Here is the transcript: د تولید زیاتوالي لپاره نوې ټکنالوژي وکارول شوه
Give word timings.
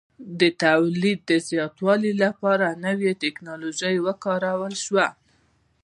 د 0.39 0.41
تولید 0.63 1.21
زیاتوالي 1.49 2.13
لپاره 2.23 2.67
نوې 2.85 3.11
ټکنالوژي 3.23 3.95
وکارول 4.05 4.73
شوه 4.85 5.07